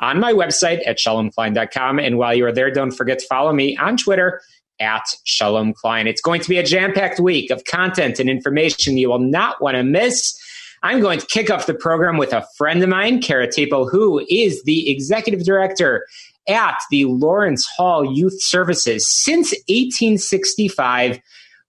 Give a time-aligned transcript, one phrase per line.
[0.00, 1.98] on my website at shalomklein.com.
[1.98, 4.40] And while you are there, don't forget to follow me on Twitter
[4.80, 6.06] at Shalom Klein.
[6.06, 9.62] It's going to be a jam packed week of content and information you will not
[9.62, 10.38] want to miss.
[10.82, 14.24] I'm going to kick off the program with a friend of mine, Kara Teeple, who
[14.28, 16.06] is the executive director
[16.48, 21.20] at the Lawrence Hall Youth Services since 1865.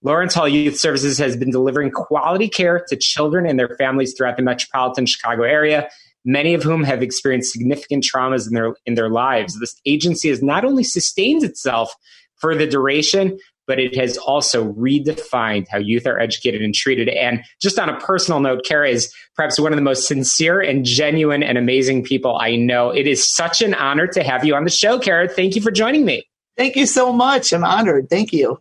[0.04, 4.38] Lawrence Hall Youth Services has been delivering quality care to children and their families throughout
[4.38, 5.90] the metropolitan Chicago area
[6.28, 9.60] many of whom have experienced significant traumas in their in their lives.
[9.60, 11.96] This agency has not only sustained itself
[12.36, 17.10] for the duration, but it has also redefined how youth are educated and treated.
[17.10, 20.86] And just on a personal note, Kara is perhaps one of the most sincere and
[20.86, 22.92] genuine and amazing people I know.
[22.92, 25.28] It is such an honor to have you on the show, Kara.
[25.28, 26.28] Thank you for joining me.
[26.56, 27.54] Thank you so much.
[27.54, 28.10] I'm honored.
[28.10, 28.60] Thank you.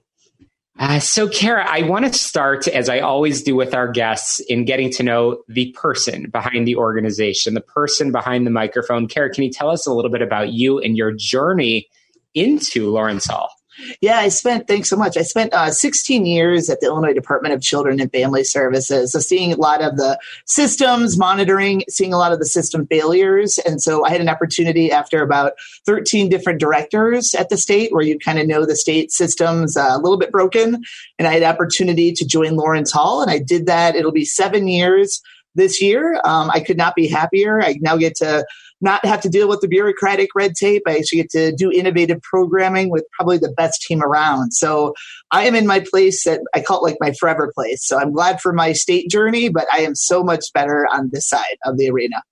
[0.79, 4.67] Uh, so, Kara, I want to start, as I always do with our guests, in
[4.67, 9.09] getting to know the person behind the organization, the person behind the microphone.
[9.09, 11.89] Kara, can you tell us a little bit about you and your journey
[12.35, 13.56] into Lawrence Hall?
[14.01, 15.17] Yeah, I spent, thanks so much.
[15.17, 19.13] I spent uh, 16 years at the Illinois Department of Children and Family Services.
[19.13, 23.59] So, seeing a lot of the systems, monitoring, seeing a lot of the system failures.
[23.59, 25.53] And so, I had an opportunity after about
[25.85, 29.91] 13 different directors at the state where you kind of know the state systems uh,
[29.91, 30.83] a little bit broken.
[31.19, 33.23] And I had opportunity to join Lawrence Hall.
[33.23, 33.95] And I did that.
[33.95, 35.21] It'll be seven years
[35.55, 36.21] this year.
[36.25, 37.61] Um, I could not be happier.
[37.61, 38.47] I now get to
[38.81, 40.83] not have to deal with the bureaucratic red tape.
[40.87, 44.53] I actually get to do innovative programming with probably the best team around.
[44.53, 44.95] So
[45.31, 47.87] I am in my place that I call it like my forever place.
[47.87, 51.29] So I'm glad for my state journey, but I am so much better on this
[51.29, 52.23] side of the arena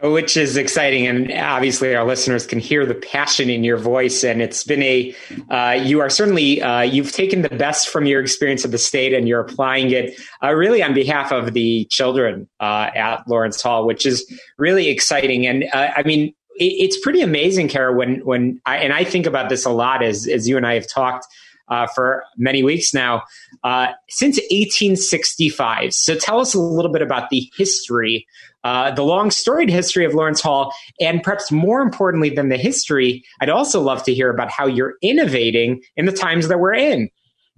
[0.00, 4.40] which is exciting and obviously our listeners can hear the passion in your voice and
[4.40, 5.14] it's been a
[5.50, 9.12] uh, you are certainly uh, you've taken the best from your experience of the state
[9.12, 13.86] and you're applying it uh, really on behalf of the children uh, at lawrence hall
[13.86, 14.26] which is
[14.58, 15.46] really exciting.
[15.46, 19.26] And uh, i mean it, it's pretty amazing kara when when I, and i think
[19.26, 21.26] about this a lot as as you and i have talked
[21.68, 23.22] uh, for many weeks now,
[23.64, 25.94] uh, since 1865.
[25.94, 28.26] So tell us a little bit about the history
[28.64, 33.24] uh, the long storied history of Lawrence Hall, and perhaps more importantly than the history,
[33.40, 37.10] I'd also love to hear about how you're innovating in the times that we're in.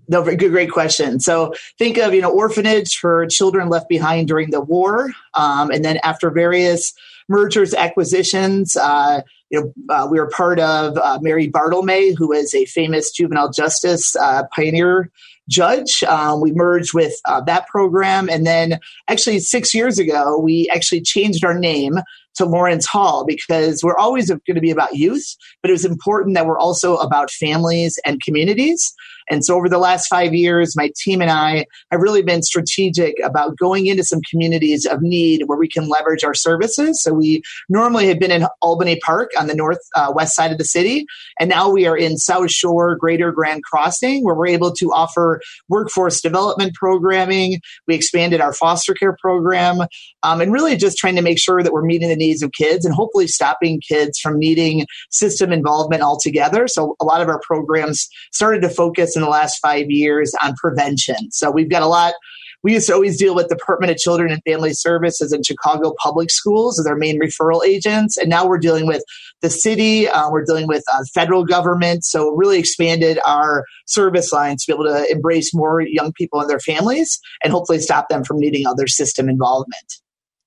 [0.08, 1.20] No, good, great question.
[1.20, 5.84] So think of you know orphanage for children left behind during the war, um, and
[5.84, 6.94] then after various
[7.28, 8.76] mergers, acquisitions.
[8.76, 13.10] Uh, you know, uh, we were part of uh, Mary Bartelme, who is a famous
[13.10, 15.10] juvenile justice uh, pioneer
[15.48, 16.02] judge.
[16.04, 18.28] Um, we merged with uh, that program.
[18.28, 21.98] And then actually, six years ago, we actually changed our name
[22.36, 26.34] to Lawrence Hall because we're always going to be about youth, but it was important
[26.34, 28.92] that we're also about families and communities.
[29.30, 33.14] And so over the last five years, my team and I have really been strategic
[33.24, 37.02] about going into some communities of need where we can leverage our services.
[37.02, 40.64] So we normally have been in Albany Park on the north uh, side of the
[40.64, 41.06] city.
[41.40, 45.40] And now we are in South Shore, Greater Grand Crossing, where we're able to offer
[45.68, 47.60] workforce development programming.
[47.86, 49.80] We expanded our foster care program
[50.22, 52.84] um, and really just trying to make sure that we're meeting the needs of kids
[52.84, 56.68] and hopefully stopping kids from needing system involvement altogether.
[56.68, 60.54] So a lot of our programs started to focus in the last five years on
[60.56, 61.30] prevention.
[61.30, 62.14] So we've got a lot.
[62.62, 65.94] We used to always deal with the Department of Children and Family Services in Chicago
[66.02, 69.04] Public Schools as our main referral agents, and now we're dealing with
[69.42, 70.08] the city.
[70.08, 72.04] Uh, we're dealing with uh, federal government.
[72.06, 76.48] So really expanded our service lines to be able to embrace more young people and
[76.48, 80.00] their families, and hopefully stop them from needing other system involvement.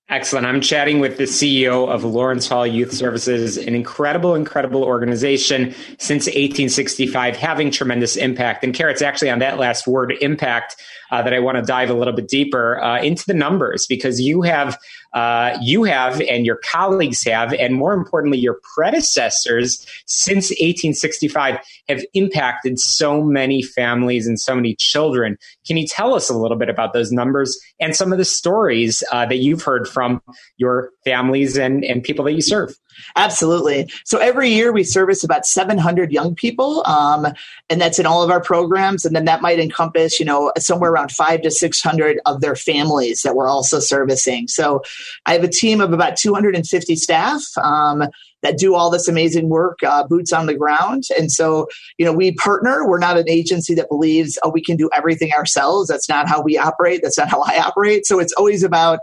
[0.10, 0.46] Excellent.
[0.46, 6.28] I'm chatting with the CEO of Lawrence Hall Youth Services, an incredible, incredible organization since
[6.28, 8.64] 1865, having tremendous impact.
[8.64, 10.78] And Kara, it's actually on that last word, impact,
[11.12, 14.22] uh, that I want to dive a little bit deeper uh, into the numbers because
[14.22, 14.80] you have
[15.18, 21.58] uh, you have and your colleagues have, and more importantly, your predecessors since 1865
[21.90, 25.36] have impacted so many families and so many children.
[25.66, 29.04] Can you tell us a little bit about those numbers and some of the stories
[29.12, 30.22] uh, that you've heard from
[30.58, 32.78] your families and, and people that you serve?
[33.16, 33.92] Absolutely.
[34.06, 37.28] So every year we service about 700 young people, um,
[37.70, 39.06] and that's in all of our programs.
[39.06, 43.22] And then that might encompass, you know, somewhere around five to 600 of their families
[43.22, 44.48] that we're also servicing.
[44.48, 44.82] So
[45.26, 47.42] I have a team of about 250 staff.
[47.58, 48.04] Um,
[48.44, 51.04] that do all this amazing work, uh, boots on the ground.
[51.18, 51.68] And so,
[51.98, 52.88] you know, we partner.
[52.88, 55.90] We're not an agency that believes, oh, we can do everything ourselves.
[55.90, 57.02] That's not how we operate.
[57.04, 58.06] That's not how I operate.
[58.06, 59.00] So it's always about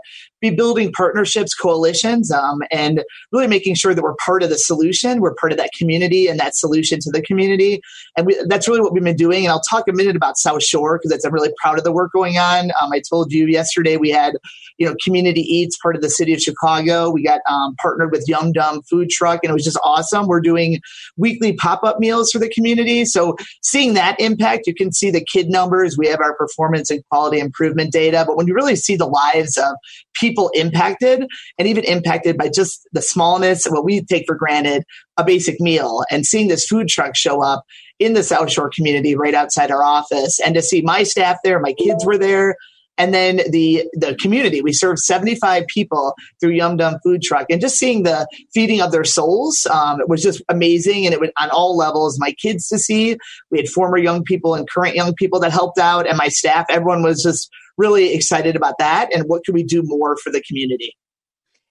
[0.49, 5.21] be building partnerships, coalitions, um, and really making sure that we're part of the solution.
[5.21, 7.81] We're part of that community and that solution to the community.
[8.17, 9.45] And we, that's really what we've been doing.
[9.45, 12.11] And I'll talk a minute about South Shore because I'm really proud of the work
[12.11, 12.71] going on.
[12.81, 14.35] Um, I told you yesterday we had,
[14.77, 17.09] you know, Community Eats, part of the city of Chicago.
[17.09, 20.27] We got um, partnered with Yum Dum Food Truck, and it was just awesome.
[20.27, 20.79] We're doing
[21.17, 23.05] weekly pop up meals for the community.
[23.05, 25.97] So seeing that impact, you can see the kid numbers.
[25.97, 28.23] We have our performance and quality improvement data.
[28.27, 29.75] But when you really see the lives of
[30.13, 31.25] people impacted
[31.57, 34.83] and even impacted by just the smallness of what we take for granted
[35.17, 37.63] a basic meal and seeing this food truck show up
[37.99, 41.59] in the South Shore community right outside our office and to see my staff there,
[41.59, 42.55] my kids were there.
[42.97, 47.59] And then the the community, we served 75 people through Yum Dum Food Truck, and
[47.59, 51.05] just seeing the feeding of their souls um, was just amazing.
[51.05, 52.17] And it was on all levels.
[52.19, 53.17] My kids to see,
[53.51, 56.67] we had former young people and current young people that helped out, and my staff.
[56.69, 60.41] Everyone was just really excited about that and what can we do more for the
[60.41, 60.95] community.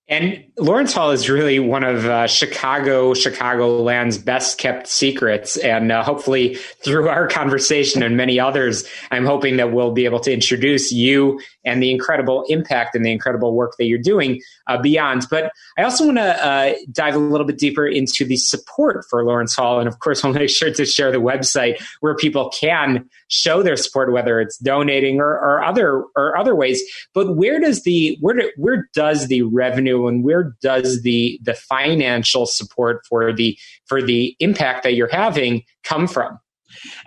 [0.06, 5.56] And Lawrence Hall is really one of uh, Chicago, Chicagoland's best kept secrets.
[5.56, 10.20] And uh, hopefully, through our conversation and many others, I'm hoping that we'll be able
[10.20, 14.76] to introduce you and the incredible impact and the incredible work that you're doing uh,
[14.76, 15.24] beyond.
[15.30, 19.24] But I also want to uh, dive a little bit deeper into the support for
[19.24, 19.80] Lawrence Hall.
[19.80, 23.76] And of course, we'll make sure to share the website where people can show their
[23.76, 26.82] support, whether it's donating or, or other or other ways.
[27.12, 31.54] But where does the where do, where does the revenue and where does the the
[31.54, 36.38] financial support for the for the impact that you're having come from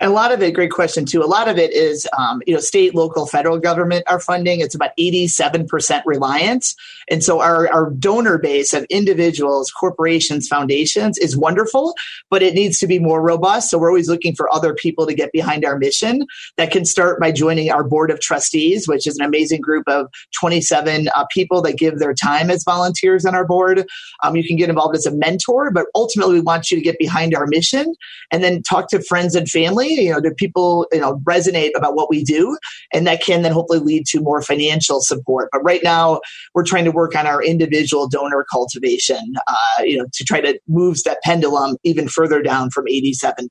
[0.00, 1.22] and a lot of it, great question too.
[1.22, 4.60] A lot of it is, um, you know, state, local, federal government are funding.
[4.60, 6.74] It's about 87% reliance.
[7.10, 11.94] And so our, our donor base of individuals, corporations, foundations is wonderful,
[12.30, 13.70] but it needs to be more robust.
[13.70, 16.26] So we're always looking for other people to get behind our mission.
[16.56, 20.08] That can start by joining our board of trustees, which is an amazing group of
[20.38, 23.86] 27 uh, people that give their time as volunteers on our board.
[24.22, 26.98] Um, you can get involved as a mentor, but ultimately we want you to get
[26.98, 27.94] behind our mission
[28.30, 29.88] and then talk to friends and family family?
[29.88, 32.56] You know, do people, you know, resonate about what we do?
[32.92, 35.48] And that can then hopefully lead to more financial support.
[35.52, 36.20] But right now,
[36.54, 40.58] we're trying to work on our individual donor cultivation, uh, you know, to try to
[40.68, 43.48] move that pendulum even further down from 87%.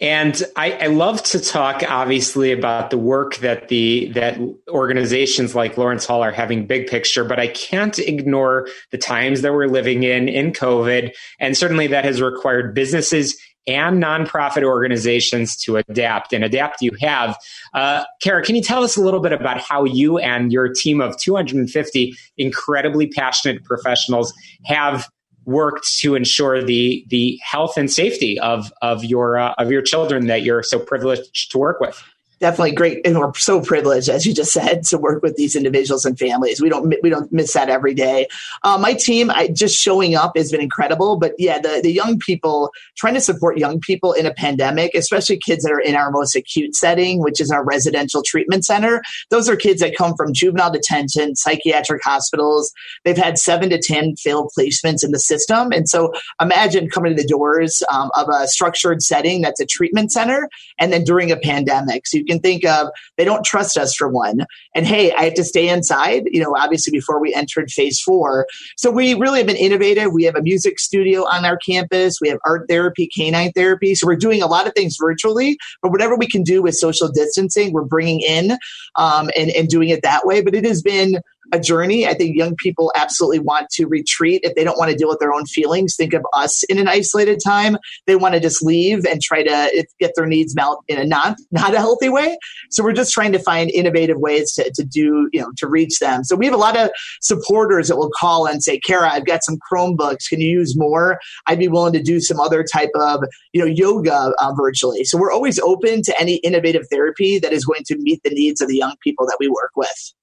[0.00, 4.38] And I, I, love to talk, obviously, about the work that the that
[4.68, 9.52] organizations like Lawrence Hall are having big picture, but I can't ignore the times that
[9.52, 15.76] we're living in in COVID, and certainly that has required businesses and nonprofit organizations to
[15.76, 17.36] adapt and adapt you have.
[17.72, 21.00] Uh, Kara, can you tell us a little bit about how you and your team
[21.00, 24.32] of 250 incredibly passionate professionals
[24.64, 25.08] have
[25.46, 30.26] worked to ensure the the health and safety of of your uh, of your children
[30.26, 32.02] that you're so privileged to work with?
[32.44, 36.04] Definitely great and we're so privileged as you just said to work with these individuals
[36.04, 36.60] and families.
[36.60, 38.28] We don't we don't miss that every day.
[38.62, 42.18] Uh, my team I, just showing up has been incredible but yeah the, the young
[42.18, 46.10] people trying to support young people in a pandemic especially kids that are in our
[46.10, 50.34] most acute setting which is our residential treatment center those are kids that come from
[50.34, 52.74] juvenile detention psychiatric hospitals.
[53.04, 57.22] They've had seven to ten failed placements in the system and so imagine coming to
[57.22, 61.38] the doors um, of a structured setting that's a treatment center and then during a
[61.38, 62.06] pandemic.
[62.06, 64.46] So you can think of they don't trust us for one.
[64.74, 68.46] And hey, I have to stay inside, you know, obviously before we entered phase four.
[68.76, 70.12] So we really have been innovative.
[70.12, 72.18] We have a music studio on our campus.
[72.20, 73.94] We have art therapy, canine therapy.
[73.94, 77.08] So we're doing a lot of things virtually, but whatever we can do with social
[77.08, 78.52] distancing, we're bringing in
[78.96, 80.40] um, and, and doing it that way.
[80.40, 81.20] But it has been
[81.54, 82.06] a journey.
[82.06, 85.20] I think young people absolutely want to retreat if they don't want to deal with
[85.20, 85.94] their own feelings.
[85.94, 87.76] Think of us in an isolated time.
[88.06, 91.36] They want to just leave and try to get their needs met in a not
[91.50, 92.36] not a healthy way.
[92.70, 95.98] So we're just trying to find innovative ways to, to do, you know, to reach
[96.00, 96.24] them.
[96.24, 99.44] So we have a lot of supporters that will call and say, Kara, I've got
[99.44, 100.28] some Chromebooks.
[100.28, 101.20] Can you use more?
[101.46, 105.04] I'd be willing to do some other type of, you know, yoga uh, virtually.
[105.04, 108.60] So we're always open to any innovative therapy that is going to meet the needs
[108.60, 110.14] of the young people that we work with.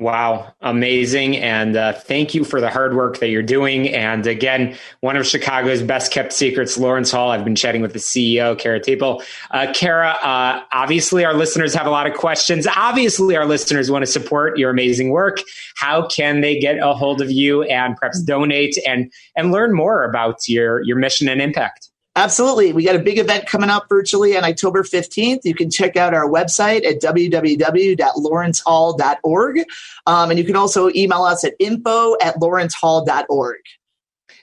[0.00, 1.36] Wow, amazing.
[1.36, 3.90] And uh, thank you for the hard work that you're doing.
[3.90, 7.30] And again, one of Chicago's best kept secrets, Lawrence Hall.
[7.30, 9.22] I've been chatting with the CEO, Kara Teeple.
[9.50, 12.66] Uh, Kara, uh, obviously, our listeners have a lot of questions.
[12.74, 15.42] Obviously, our listeners want to support your amazing work.
[15.76, 20.04] How can they get a hold of you and perhaps donate and, and learn more
[20.04, 21.90] about your, your mission and impact?
[22.16, 22.72] Absolutely.
[22.72, 25.42] We got a big event coming up virtually on October 15th.
[25.44, 29.64] You can check out our website at www.lawrencehall.org.
[30.06, 33.60] Um, and you can also email us at info at lawrencehall.org.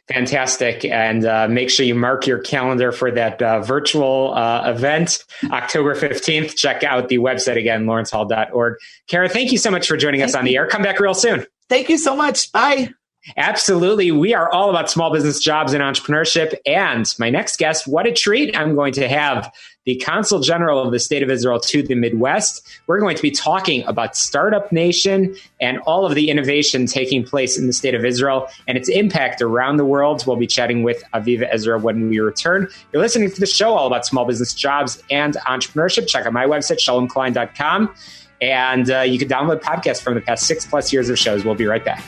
[0.08, 0.86] Fantastic.
[0.86, 5.96] And uh, make sure you mark your calendar for that uh, virtual uh, event, October
[5.96, 6.56] 15th.
[6.56, 8.76] Check out the website again, lawrencehall.org.
[9.10, 10.66] Kara, thank you so much for joining thank us on the air.
[10.68, 11.46] Come back real soon.
[11.68, 12.50] Thank you so much.
[12.54, 12.94] Bye.
[13.36, 14.12] Absolutely.
[14.12, 16.56] We are all about small business jobs and entrepreneurship.
[16.66, 18.56] And my next guest, what a treat.
[18.56, 19.52] I'm going to have
[19.86, 22.66] the Consul General of the State of Israel to the Midwest.
[22.88, 27.58] We're going to be talking about Startup Nation and all of the innovation taking place
[27.58, 30.26] in the State of Israel and its impact around the world.
[30.28, 32.68] We'll be chatting with Aviv Ezra when we return.
[32.92, 36.08] You're listening to the show all about small business jobs and entrepreneurship.
[36.08, 37.94] Check out my website, shalomklein.com.
[38.42, 41.46] And uh, you can download podcasts from the past six plus years of shows.
[41.46, 42.04] We'll be right back.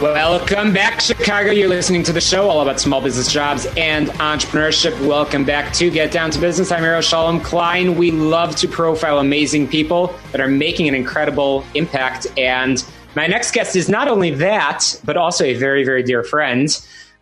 [0.00, 1.50] Welcome back, Chicago.
[1.50, 4.92] You're listening to the show all about small business jobs and entrepreneurship.
[5.04, 6.70] Welcome back to Get Down to Business.
[6.70, 7.96] I'm Ariel Shalom Klein.
[7.96, 12.28] We love to profile amazing people that are making an incredible impact.
[12.38, 12.84] And
[13.16, 16.68] my next guest is not only that, but also a very, very dear friend.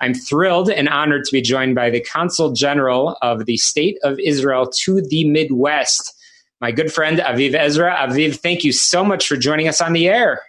[0.03, 4.21] I'm thrilled and honored to be joined by the Consul General of the State of
[4.21, 6.13] Israel to the Midwest,
[6.61, 7.97] my good friend Aviv Ezra.
[7.97, 10.43] Aviv, thank you so much for joining us on the air.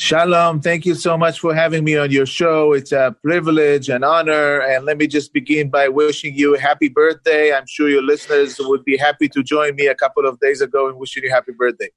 [0.00, 0.60] Shalom.
[0.60, 2.72] Thank you so much for having me on your show.
[2.72, 4.60] It's a privilege and honor.
[4.60, 7.52] And let me just begin by wishing you a happy birthday.
[7.52, 10.88] I'm sure your listeners would be happy to join me a couple of days ago
[10.88, 11.90] in wishing you happy birthday.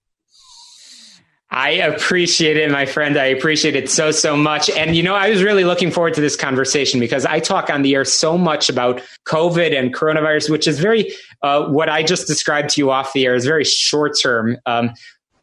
[1.51, 3.17] I appreciate it, my friend.
[3.17, 4.67] I appreciate it so, so much.
[4.71, 7.83] And, you know, I was really looking forward to this conversation because I talk on
[7.83, 12.25] the air so much about COVID and coronavirus, which is very, uh, what I just
[12.25, 14.57] described to you off the air is very short term.
[14.65, 14.91] Um,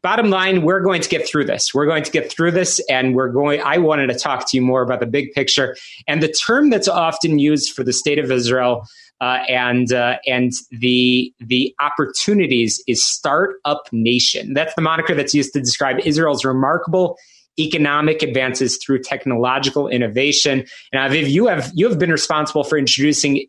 [0.02, 1.74] bottom line, we're going to get through this.
[1.74, 3.60] We're going to get through this, and we're going.
[3.60, 5.76] I wanted to talk to you more about the big picture
[6.06, 8.86] and the term that's often used for the state of Israel.
[9.20, 14.54] Uh, and uh, and the the opportunities is startup nation.
[14.54, 17.16] That's the moniker that's used to describe Israel's remarkable
[17.58, 20.64] economic advances through technological innovation.
[20.92, 23.46] And Aviv, you have you have been responsible for introducing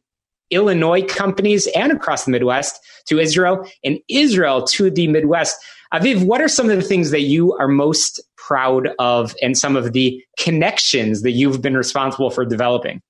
[0.51, 5.57] Illinois companies and across the Midwest to Israel and Israel to the Midwest.
[5.93, 9.75] Aviv, what are some of the things that you are most proud of and some
[9.75, 13.01] of the connections that you've been responsible for developing?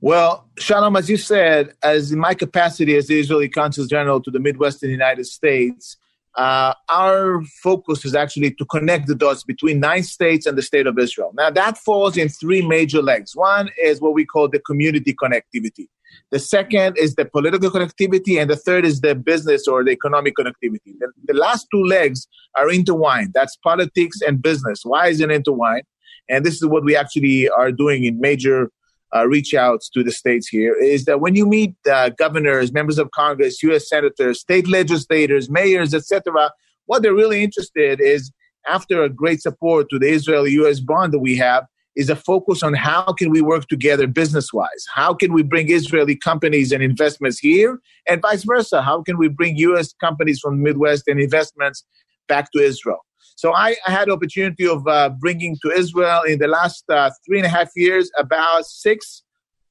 [0.00, 4.30] Well, Shalom, as you said, as in my capacity as the Israeli Consul General to
[4.32, 5.96] the Midwestern United States,
[6.36, 10.86] uh, our focus is actually to connect the dots between nine states and the state
[10.86, 11.32] of Israel.
[11.34, 13.36] Now, that falls in three major legs.
[13.36, 15.88] One is what we call the community connectivity.
[16.30, 20.34] The second is the political connectivity, and the third is the business or the economic
[20.36, 20.98] connectivity.
[20.98, 23.32] The, the last two legs are intertwined.
[23.34, 24.80] That's politics and business.
[24.84, 25.84] Why is it intertwined?
[26.28, 28.70] And this is what we actually are doing in major
[29.14, 32.98] uh, reach outs to the states here is that when you meet uh, governors, members
[32.98, 33.88] of Congress, U.S.
[33.88, 36.50] senators, state legislators, mayors, etc.,
[36.86, 38.32] what they're really interested is
[38.68, 40.80] after a great support to the Israel-U.S.
[40.80, 44.86] bond that we have, is a focus on how can we work together business wise
[44.94, 47.78] how can we bring israeli companies and investments here
[48.08, 51.84] and vice versa how can we bring us companies from the midwest and investments
[52.28, 53.04] back to israel
[53.36, 57.38] so i, I had opportunity of uh, bringing to israel in the last uh, three
[57.38, 59.22] and a half years about six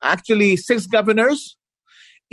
[0.04, 1.58] actually six governors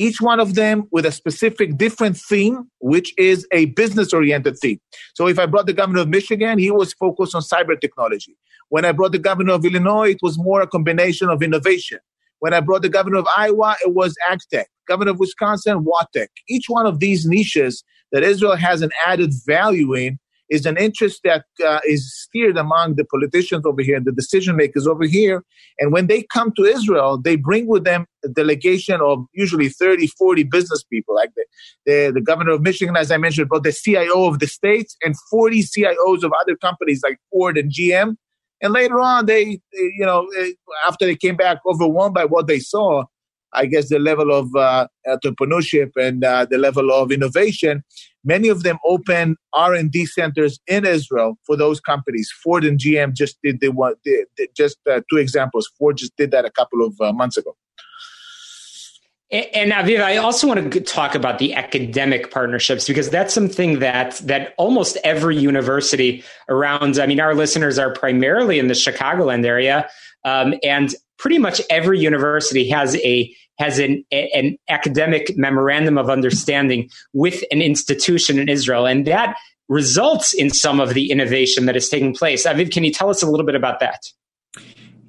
[0.00, 4.78] each one of them with a specific different theme, which is a business oriented theme.
[5.14, 8.36] So if I brought the governor of Michigan, he was focused on cyber technology.
[8.68, 11.98] When I brought the governor of Illinois, it was more a combination of innovation.
[12.38, 14.66] When I brought the governor of Iowa, it was AgTech.
[14.86, 16.28] Governor of Wisconsin, WATech.
[16.48, 17.82] Each one of these niches
[18.12, 22.96] that Israel has an added value in is an interest that uh, is steered among
[22.96, 25.44] the politicians over here, and the decision makers over here.
[25.78, 30.06] And when they come to Israel, they bring with them a delegation of usually 30,
[30.06, 31.44] 40 business people, like the,
[31.86, 35.14] the, the governor of Michigan, as I mentioned, but the CIO of the states and
[35.30, 38.16] 40 CIOs of other companies like Ford and GM.
[38.60, 40.28] And later on, they, you know,
[40.88, 43.04] after they came back overwhelmed by what they saw,
[43.52, 47.82] I guess the level of uh, entrepreneurship and uh, the level of innovation.
[48.24, 52.30] Many of them open R and D centers in Israel for those companies.
[52.42, 53.94] Ford and GM just did the one.
[54.04, 55.70] Did, did just uh, two examples.
[55.78, 57.56] Ford just did that a couple of uh, months ago.
[59.30, 64.16] And Aviv, I also want to talk about the academic partnerships because that's something that
[64.24, 66.98] that almost every university around.
[66.98, 69.86] I mean, our listeners are primarily in the Chicagoland area,
[70.24, 76.88] um, and pretty much every university has a has an, an academic memorandum of understanding
[77.12, 79.36] with an institution in Israel, and that
[79.68, 82.46] results in some of the innovation that is taking place.
[82.46, 84.00] Aviv, can you tell us a little bit about that?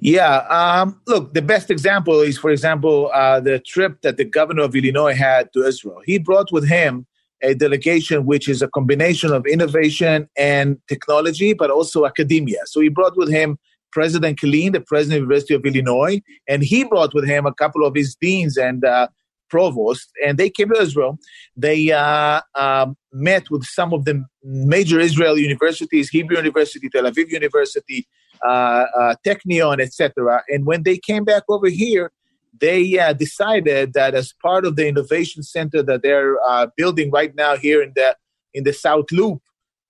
[0.00, 4.62] Yeah, um, look, the best example is, for example, uh, the trip that the governor
[4.62, 6.00] of Illinois had to Israel.
[6.04, 7.06] He brought with him
[7.42, 12.60] a delegation which is a combination of innovation and technology, but also academia.
[12.66, 13.58] So he brought with him
[13.92, 17.54] President Killeen, the president of the University of Illinois, and he brought with him a
[17.54, 19.08] couple of his deans and uh,
[19.50, 21.18] provosts, and they came to Israel.
[21.56, 27.28] They uh, um, met with some of the major Israeli universities, Hebrew University, Tel Aviv
[27.28, 28.06] University,
[28.46, 30.42] uh, uh Technion, etc.
[30.48, 32.10] And when they came back over here,
[32.58, 37.34] they uh, decided that as part of the innovation center that they're uh, building right
[37.34, 38.16] now here in the
[38.54, 39.40] in the South Loop,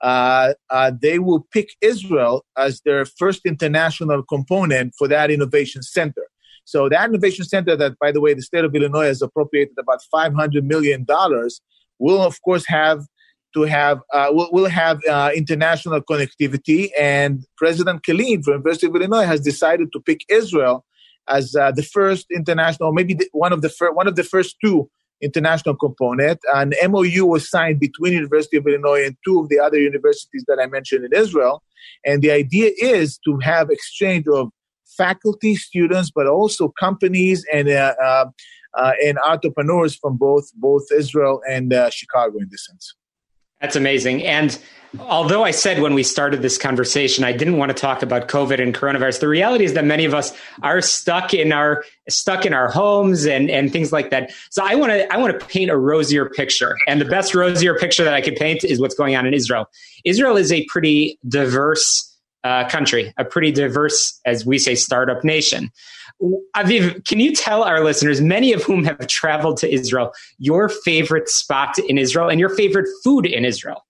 [0.00, 6.26] uh, uh, they will pick Israel as their first international component for that innovation center.
[6.64, 10.00] So that innovation center, that by the way, the state of Illinois has appropriated about
[10.10, 11.60] five hundred million dollars,
[11.98, 13.00] will of course have
[13.54, 16.90] to have uh, will, will have uh, international connectivity.
[16.98, 20.84] And President Killeen from University of Illinois has decided to pick Israel
[21.28, 24.56] as uh, the first international, maybe the, one of the fir- one of the first
[24.62, 24.88] two
[25.22, 26.38] international component.
[26.54, 30.58] An MOU was signed between University of Illinois and two of the other universities that
[30.60, 31.62] I mentioned in Israel.
[32.04, 34.50] And the idea is to have exchange of
[34.96, 38.26] faculty, students, but also companies and uh, uh,
[38.76, 42.94] uh, and entrepreneurs from both both Israel and uh, Chicago in this sense.
[43.60, 44.24] That's amazing.
[44.24, 44.58] And
[44.98, 48.60] although I said when we started this conversation, I didn't want to talk about COVID
[48.60, 52.54] and coronavirus, the reality is that many of us are stuck in our stuck in
[52.54, 54.32] our homes and, and things like that.
[54.50, 56.76] So I want to I want to paint a rosier picture.
[56.88, 59.70] And the best rosier picture that I could paint is what's going on in Israel.
[60.04, 62.09] Israel is a pretty diverse
[62.44, 65.70] uh, country, a pretty diverse, as we say, startup nation.
[66.56, 71.28] Aviv, can you tell our listeners, many of whom have traveled to Israel, your favorite
[71.28, 73.86] spot in Israel and your favorite food in Israel?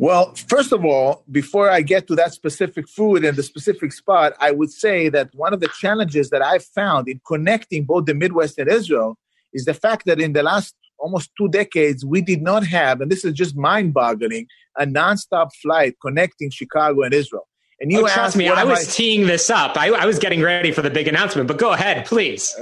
[0.00, 4.34] Well, first of all, before I get to that specific food and the specific spot,
[4.38, 8.14] I would say that one of the challenges that I've found in connecting both the
[8.14, 9.18] Midwest and Israel
[9.52, 13.10] is the fact that in the last almost two decades, we did not have, and
[13.10, 17.46] this is just mind boggling, a nonstop flight connecting Chicago and Israel.
[17.80, 18.90] And you oh, trust me, I was I...
[18.90, 19.76] teeing this up.
[19.76, 22.56] I, I, was getting ready for the big announcement, but go ahead, please.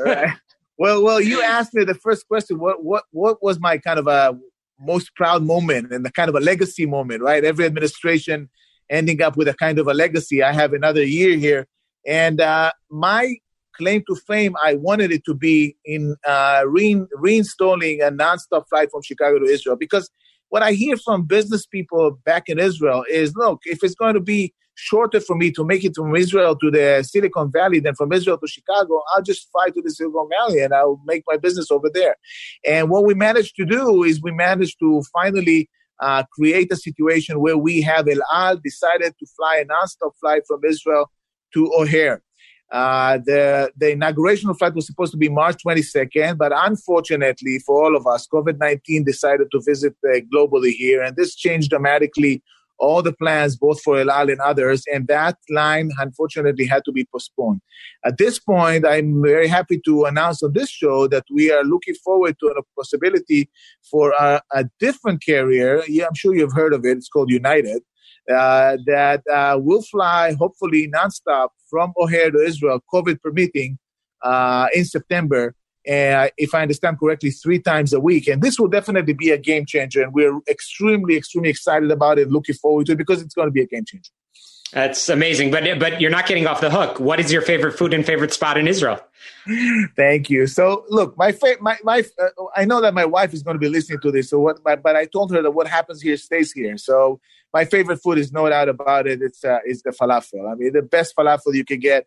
[0.78, 2.58] Well, well, you asked me the first question.
[2.58, 4.38] What, what, what was my kind of a
[4.78, 7.42] most proud moment and the kind of a legacy moment, right?
[7.42, 8.50] Every administration
[8.90, 10.42] ending up with a kind of a legacy.
[10.42, 11.66] I have another year here,
[12.06, 13.36] and uh, my
[13.76, 18.90] claim to fame, I wanted it to be in uh, re- reinstalling a nonstop flight
[18.90, 20.10] from Chicago to Israel because
[20.48, 24.20] what I hear from business people back in Israel is, look, if it's going to
[24.20, 28.12] be shorter for me to make it from Israel to the Silicon Valley than from
[28.12, 31.70] Israel to Chicago, I'll just fly to the Silicon Valley and I'll make my business
[31.70, 32.16] over there.
[32.64, 35.68] And what we managed to do is we managed to finally
[36.00, 40.42] uh, create a situation where we have El Al decided to fly a nonstop flight
[40.46, 41.10] from Israel
[41.54, 42.22] to O'Hare.
[42.72, 47.96] Uh, the the inauguration flight was supposed to be March 22nd, but unfortunately for all
[47.96, 52.42] of us, COVID 19 decided to visit uh, globally here, and this changed dramatically
[52.78, 56.92] all the plans, both for El Al and others, and that line unfortunately had to
[56.92, 57.60] be postponed.
[58.04, 61.94] At this point, I'm very happy to announce on this show that we are looking
[61.94, 63.48] forward to a possibility
[63.90, 65.82] for a, a different carrier.
[65.88, 66.96] Yeah, I'm sure you've heard of it.
[66.96, 67.82] It's called United.
[68.28, 73.78] Uh, that uh, will fly hopefully nonstop from O'Hare to Israel, COVID permitting,
[74.22, 75.54] uh, in September
[75.88, 78.26] uh, if I understand correctly, three times a week.
[78.26, 80.02] And this will definitely be a game changer.
[80.02, 83.52] And we're extremely, extremely excited about it, looking forward to it because it's going to
[83.52, 84.10] be a game changer.
[84.72, 86.98] That's amazing, but but you're not getting off the hook.
[86.98, 88.98] What is your favorite food and favorite spot in Israel?
[89.96, 90.48] Thank you.
[90.48, 93.60] So, look, my fa- my my uh, I know that my wife is going to
[93.60, 94.28] be listening to this.
[94.28, 94.58] So what?
[94.64, 96.76] My, but I told her that what happens here stays here.
[96.78, 97.20] So
[97.56, 99.18] my favorite food is no doubt about it.
[99.22, 100.44] It's uh, is the falafel.
[100.52, 102.02] I mean, the best falafel you can get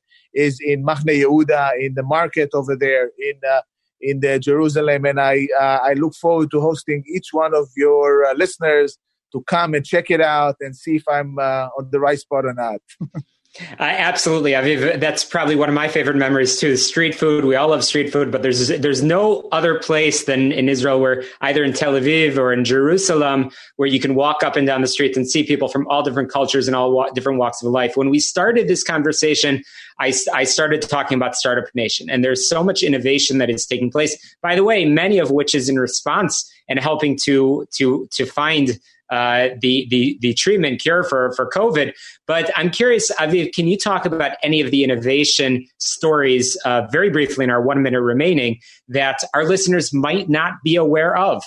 [0.46, 3.62] is in Machne Yehuda in the market over there in uh,
[4.10, 8.28] in the Jerusalem, and I uh, I look forward to hosting each one of your
[8.28, 9.00] uh, listeners
[9.32, 12.46] to come and check it out and see if I'm uh, on the right spot
[12.46, 12.82] or not.
[13.80, 15.00] Absolutely, Aviv.
[15.00, 16.78] That's probably one of my favorite memories too.
[16.78, 17.46] Street food.
[17.46, 21.24] We all love street food, but there's there's no other place than in Israel where
[21.42, 24.88] either in Tel Aviv or in Jerusalem where you can walk up and down the
[24.88, 27.98] streets and see people from all different cultures and all wa- different walks of life.
[27.98, 29.64] When we started this conversation,
[30.00, 33.90] I, I started talking about Startup Nation, and there's so much innovation that is taking
[33.90, 34.16] place.
[34.44, 38.80] By the way, many of which is in response and helping to to to find
[39.10, 41.94] uh, the the the treatment cure for for COVID.
[42.28, 47.10] But I'm curious, Aviv, can you talk about any of the innovation stories uh, very
[47.10, 51.44] briefly in our one minute remaining that our listeners might not be aware of?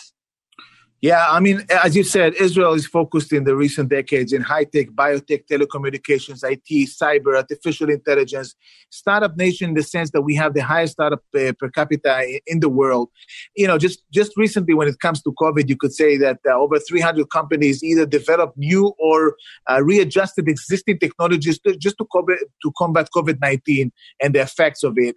[1.02, 4.62] Yeah, I mean, as you said, Israel is focused in the recent decades in high
[4.62, 8.54] tech, biotech, telecommunications, IT, cyber, artificial intelligence,
[8.88, 12.60] startup nation in the sense that we have the highest startup uh, per capita in
[12.60, 13.08] the world.
[13.56, 16.52] You know, just just recently, when it comes to COVID, you could say that uh,
[16.52, 19.34] over 300 companies either developed new or
[19.68, 23.90] uh, readjusted existing technologies to, just to, COVID, to combat COVID 19
[24.22, 25.16] and the effects of it.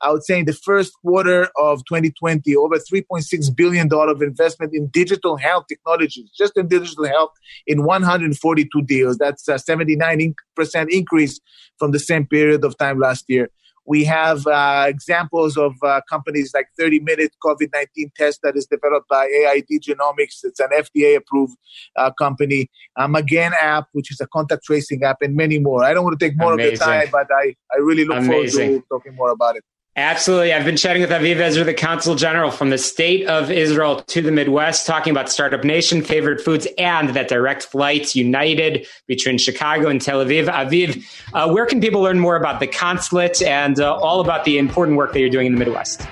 [0.00, 4.88] I would say in the first quarter of 2020, over $3.6 billion of investment in
[4.88, 7.32] digital health technologies, just in digital health,
[7.66, 9.18] in 142 deals.
[9.18, 10.34] That's a 79%
[10.90, 11.40] increase
[11.78, 13.48] from the same period of time last year.
[13.88, 18.66] We have uh, examples of uh, companies like 30 Minute COVID 19 test that is
[18.66, 20.40] developed by AID Genomics.
[20.44, 21.56] It's an FDA approved
[21.96, 22.68] uh, company.
[22.96, 25.84] Um, Magen app, which is a contact tracing app, and many more.
[25.84, 26.74] I don't want to take more Amazing.
[26.74, 28.66] of the time, but I, I really look Amazing.
[28.66, 29.64] forward to talking more about it.
[29.98, 30.52] Absolutely.
[30.52, 34.22] I've been chatting with Aviv Ezra, the Consul General from the state of Israel to
[34.22, 39.88] the Midwest, talking about Startup Nation, favorite foods, and that direct flights united between Chicago
[39.88, 40.46] and Tel Aviv.
[40.46, 44.56] Aviv, uh, where can people learn more about the consulate and uh, all about the
[44.56, 46.02] important work that you're doing in the Midwest?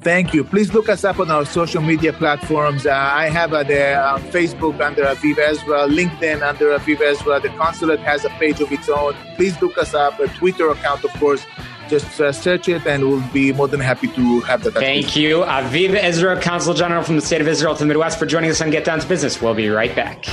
[0.00, 0.42] Thank you.
[0.42, 2.86] Please look us up on our social media platforms.
[2.86, 7.38] Uh, I have uh, the uh, Facebook under Aviv Ezra, LinkedIn under Aviv Ezra.
[7.40, 9.14] The consulate has a page of its own.
[9.34, 10.18] Please look us up.
[10.20, 11.44] A Twitter account, of course
[11.88, 14.74] just uh, search it and we'll be more than happy to have that.
[14.74, 18.26] Thank you, Aviv Ezra, Consul General from the state of Israel to the Midwest, for
[18.26, 19.40] joining us on Get Down to Business.
[19.40, 20.26] We'll be right back.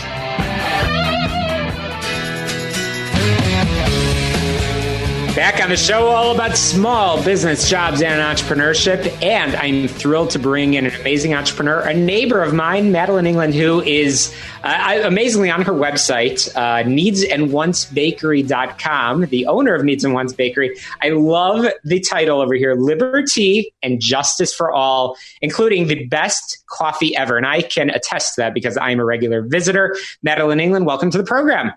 [5.35, 9.19] Back on the show, all about small business, jobs, and entrepreneurship.
[9.23, 13.55] And I'm thrilled to bring in an amazing entrepreneur, a neighbor of mine, Madeline England,
[13.55, 14.31] who is
[14.63, 20.77] uh, amazingly on her website, uh, needsandwantsbakery.com, the owner of Needs and Wants Bakery.
[21.01, 27.17] I love the title over here Liberty and Justice for All, including the best coffee
[27.17, 27.37] ever.
[27.37, 29.95] And I can attest to that because I'm a regular visitor.
[30.21, 31.71] Madeline England, welcome to the program.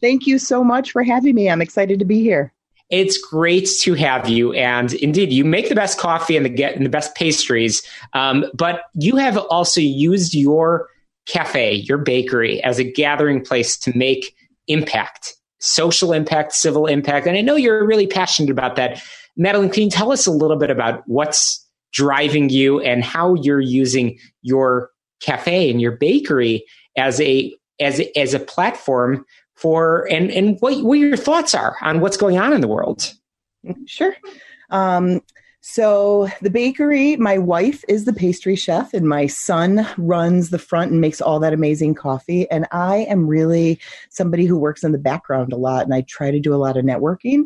[0.00, 1.48] Thank you so much for having me.
[1.48, 2.52] I'm excited to be here.
[2.90, 6.74] It's great to have you, and indeed, you make the best coffee and the get
[6.74, 7.82] and the best pastries.
[8.14, 10.88] Um, but you have also used your
[11.26, 14.34] cafe, your bakery, as a gathering place to make
[14.68, 19.02] impact, social impact, civil impact, and I know you're really passionate about that.
[19.36, 23.60] Madeline, can you tell us a little bit about what's driving you and how you're
[23.60, 26.64] using your cafe and your bakery
[26.96, 29.24] as a as a, as a platform
[29.58, 33.12] for and and what what your thoughts are on what's going on in the world.
[33.86, 34.14] Sure.
[34.70, 35.20] Um,
[35.60, 40.92] so the bakery, my wife is the pastry chef, and my son runs the front
[40.92, 42.48] and makes all that amazing coffee.
[42.50, 46.30] And I am really somebody who works in the background a lot, and I try
[46.30, 47.44] to do a lot of networking.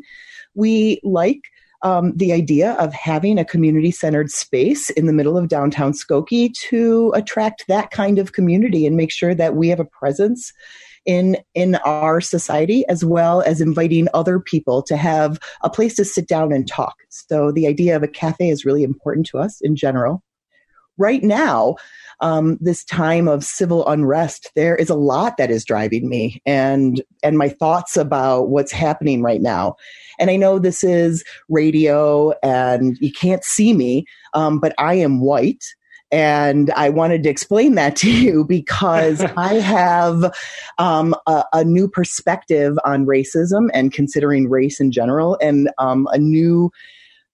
[0.55, 1.41] We like
[1.81, 6.53] um, the idea of having a community centered space in the middle of downtown Skokie
[6.69, 10.53] to attract that kind of community and make sure that we have a presence
[11.07, 16.05] in in our society as well as inviting other people to have a place to
[16.05, 16.97] sit down and talk.
[17.09, 20.23] So the idea of a cafe is really important to us in general.
[20.99, 21.77] Right now
[22.21, 27.03] um, this time of civil unrest there is a lot that is driving me and
[27.23, 29.77] and my thoughts about what's happening right now.
[30.19, 35.21] And i know this is radio and you can't see me um, but i am
[35.21, 35.65] white
[36.13, 40.33] and I wanted to explain that to you because I have
[40.79, 46.19] um, a, a, new perspective on racism and considering race in general, and um, a
[46.19, 46.71] new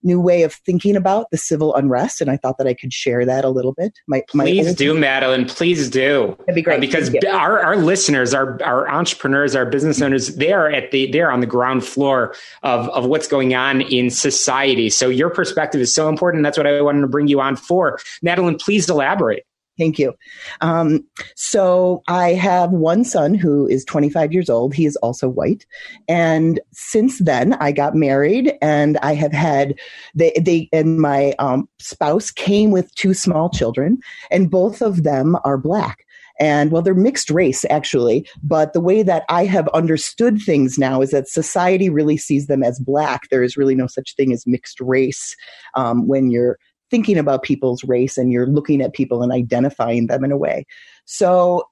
[0.03, 3.25] new way of thinking about the civil unrest, and I thought that I could share
[3.25, 3.99] that a little bit.
[4.07, 5.47] My, my please do, Madeline.
[5.47, 6.37] Please do.
[6.41, 6.79] That'd be great.
[6.79, 11.11] Uh, because our, our listeners, our our entrepreneurs, our business owners, they are at the
[11.11, 14.91] they're on the ground floor of of what's going on in society.
[14.91, 16.45] So your perspective is so important.
[16.45, 18.57] That's what I wanted to bring you on for, Madeline.
[18.59, 19.45] Please elaborate.
[19.79, 20.15] Thank you.
[20.61, 24.75] Um, so I have one son who is 25 years old.
[24.75, 25.67] He is also white.
[26.09, 29.79] And since then, I got married and I have had,
[30.15, 33.99] they, they and my um, spouse came with two small children,
[34.31, 36.05] and both of them are black.
[36.41, 41.01] And well, they're mixed race actually, but the way that I have understood things now
[41.01, 43.29] is that society really sees them as black.
[43.29, 45.37] There is really no such thing as mixed race
[45.75, 46.59] um, when you're
[46.91, 50.67] thinking about people's race and you're looking at people and identifying them in a way.
[51.05, 51.69] So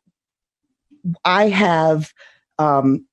[1.25, 2.13] I have
[2.59, 3.07] um,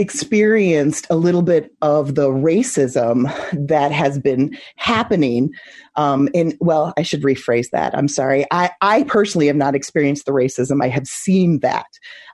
[0.00, 3.24] experienced a little bit of the racism
[3.68, 5.50] that has been happening
[5.96, 7.96] um, in well i should rephrase that.
[7.96, 8.46] I'm sorry.
[8.50, 10.82] I, I personally have not experienced the racism.
[10.82, 11.86] I have seen that.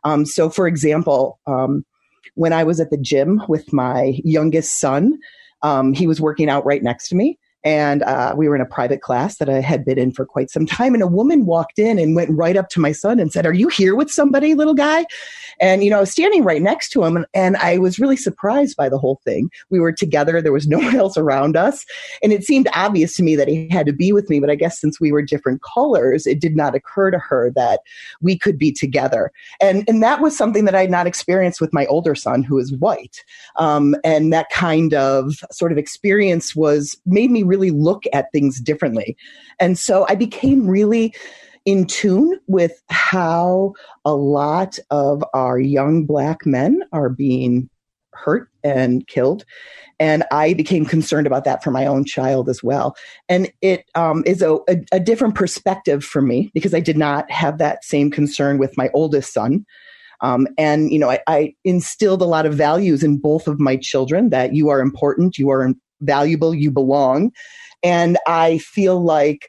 [0.04, 1.84] Um, so for example um,
[2.34, 5.18] when i was at the gym with my youngest son
[5.62, 8.66] um, he was working out right next to me and uh, we were in a
[8.66, 10.94] private class that I had been in for quite some time.
[10.94, 13.52] And a woman walked in and went right up to my son and said, Are
[13.52, 15.04] you here with somebody, little guy?
[15.60, 18.16] And, you know, I was standing right next to him and, and I was really
[18.16, 19.50] surprised by the whole thing.
[19.68, 21.84] We were together, there was no one else around us.
[22.22, 24.38] And it seemed obvious to me that he had to be with me.
[24.38, 27.80] But I guess since we were different colors, it did not occur to her that
[28.20, 29.32] we could be together.
[29.60, 32.60] And, and that was something that I had not experienced with my older son, who
[32.60, 33.24] is white.
[33.56, 38.30] Um, and that kind of sort of experience was made me really really look at
[38.32, 39.16] things differently.
[39.58, 41.14] And so I became really
[41.64, 47.68] in tune with how a lot of our young black men are being
[48.12, 49.44] hurt and killed.
[49.98, 52.96] And I became concerned about that for my own child as well.
[53.28, 57.30] And it um, is a, a, a different perspective for me because I did not
[57.30, 59.66] have that same concern with my oldest son.
[60.20, 63.76] Um, and you know, I, I, instilled a lot of values in both of my
[63.76, 65.62] children that you are important, you are
[66.00, 67.32] valuable, you belong.
[67.82, 69.48] And I feel like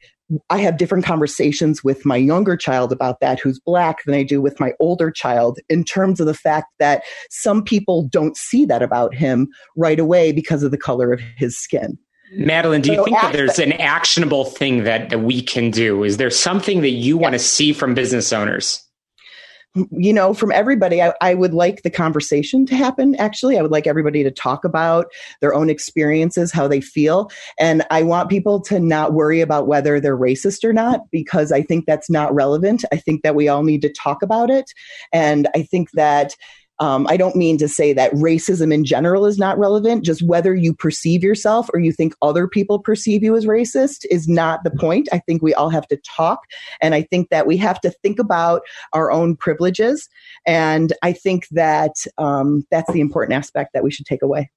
[0.50, 4.42] I have different conversations with my younger child about that, who's black, than I do
[4.42, 8.84] with my older child, in terms of the fact that some people don't see that
[8.84, 11.98] about him right away because of the color of his skin.
[12.34, 16.04] Madeline, do you so think that there's an actionable thing that, that we can do?
[16.04, 18.84] Is there something that you want to see from business owners?
[19.92, 23.16] You know, from everybody, I, I, would like the conversation to happen.
[23.16, 25.08] Actually, I would like everybody to talk about
[25.42, 27.30] their own experiences, how they feel.
[27.60, 31.62] And I want people to not worry about whether they're racist or not, because I
[31.62, 32.86] think that's not relevant.
[32.92, 34.72] I think that we all need to talk about it.
[35.14, 36.36] And I think that
[36.80, 40.06] um, I don't mean to say that racism in general is not relevant.
[40.06, 44.28] Just whether you perceive yourself or you think other people perceive you as racist is
[44.28, 45.10] not the point.
[45.12, 46.42] I think we all have to talk.
[46.82, 48.62] And I think that we have to think about
[48.94, 50.08] our own privileges.
[50.46, 54.50] And I think that um, that's the important aspect that we should take away.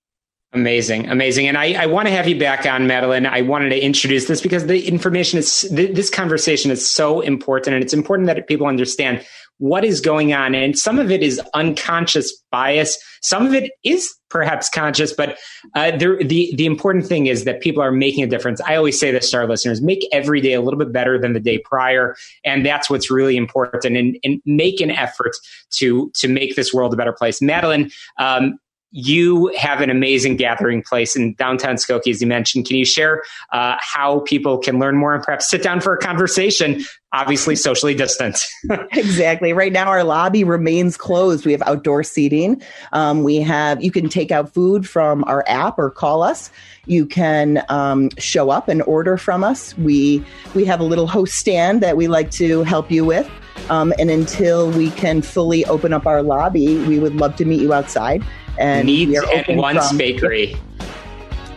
[0.52, 1.46] Amazing, amazing.
[1.46, 3.24] And I, I, want to have you back on, Madeline.
[3.24, 7.74] I wanted to introduce this because the information is, this conversation is so important.
[7.74, 9.24] And it's important that people understand
[9.60, 10.54] what is going on.
[10.54, 12.98] And some of it is unconscious bias.
[13.20, 15.38] Some of it is perhaps conscious, but
[15.74, 18.60] uh, the, the, important thing is that people are making a difference.
[18.62, 21.34] I always say this to our listeners, make every day a little bit better than
[21.34, 22.16] the day prior.
[22.42, 25.36] And that's what's really important and, and make an effort
[25.72, 27.42] to, to make this world a better place.
[27.42, 28.58] Madeline, um,
[28.92, 32.66] you have an amazing gathering place in downtown Skokie, as you mentioned.
[32.66, 35.98] Can you share uh, how people can learn more and perhaps sit down for a
[35.98, 36.82] conversation?
[37.12, 38.38] Obviously, socially distant.
[38.92, 39.52] exactly.
[39.52, 41.44] Right now, our lobby remains closed.
[41.44, 42.62] We have outdoor seating.
[42.92, 46.50] Um, we have you can take out food from our app or call us.
[46.86, 49.76] You can um, show up and order from us.
[49.76, 53.28] We we have a little host stand that we like to help you with.
[53.70, 57.60] Um, and until we can fully open up our lobby, we would love to meet
[57.60, 58.24] you outside.
[58.56, 60.56] And Needs and Wants Bakery.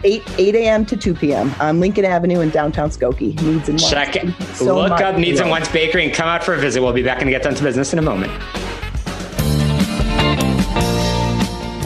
[0.04, 0.86] 8, 8 a.m.
[0.86, 1.54] to 2 p.m.
[1.60, 3.40] on Lincoln Avenue in downtown Skokie.
[3.42, 3.90] Needs and Wants.
[3.90, 4.34] Check it.
[4.56, 6.82] So Look up Needs and Wants Bakery and come out for a visit.
[6.82, 8.32] We'll be back and get down to business in a moment.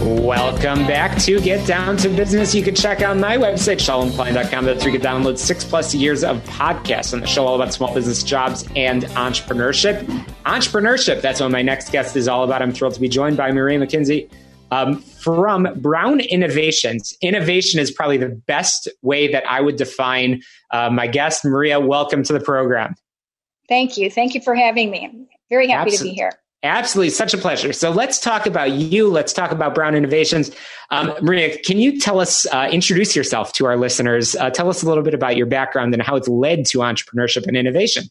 [0.07, 2.53] Welcome back to Get Down to Business.
[2.55, 4.65] You can check out my website, shalomklein.com.
[4.65, 7.73] That's where you can download six plus years of podcasts on the show all about
[7.73, 10.03] small business jobs and entrepreneurship.
[10.45, 12.61] Entrepreneurship, that's what my next guest is all about.
[12.61, 14.29] I'm thrilled to be joined by Maria McKinsey
[14.71, 17.15] um, from Brown Innovations.
[17.21, 21.45] Innovation is probably the best way that I would define uh, my guest.
[21.45, 22.95] Maria, welcome to the program.
[23.69, 24.09] Thank you.
[24.09, 25.05] Thank you for having me.
[25.05, 26.31] I'm very happy to be here.
[26.63, 27.71] Absolutely, such a pleasure.
[27.71, 29.09] So let's talk about you.
[29.09, 30.49] Let's talk about Brown Innovations.
[30.89, 34.35] Um, Maria, can you tell us, uh, introduce yourself to our listeners?
[34.35, 37.45] Uh, tell us a little bit about your background and how it's led to entrepreneurship
[37.45, 38.05] and innovation.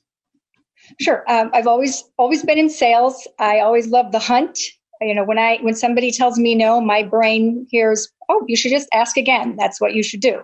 [1.01, 1.25] Sure.
[1.29, 3.27] Um, I've always always been in sales.
[3.41, 4.59] I always love the hunt.
[5.01, 8.71] You know, when I when somebody tells me no, my brain hears, "Oh, you should
[8.71, 9.57] just ask again.
[9.57, 10.43] That's what you should do."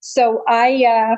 [0.00, 1.16] So I uh,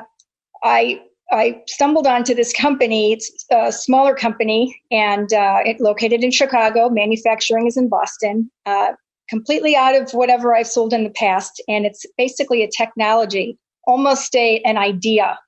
[0.63, 3.13] I I stumbled onto this company.
[3.13, 6.89] It's a smaller company and uh, it located in Chicago.
[6.89, 8.49] Manufacturing is in Boston.
[8.65, 8.93] Uh,
[9.29, 13.57] completely out of whatever I've sold in the past, and it's basically a technology,
[13.87, 15.39] almost a an idea.